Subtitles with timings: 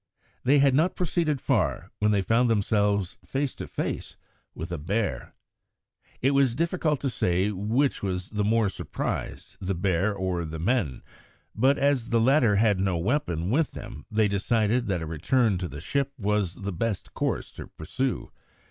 [0.43, 4.17] They had not proceeded far when they found themselves face to face
[4.55, 5.35] with a bear.
[6.23, 11.03] It was difficult to say which was the more surprised, the bear or the men;
[11.53, 15.67] but as the latter had no weapon with them they decided that a return to
[15.67, 18.31] the ship was the best course to pursue.